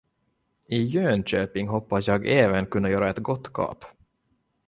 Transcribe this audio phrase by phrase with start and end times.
[0.67, 3.85] I Jönköping hoppas jag även kunna göra ett gott kap.